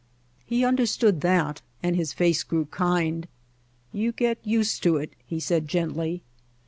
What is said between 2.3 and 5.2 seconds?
grew kind. "You get used to it,"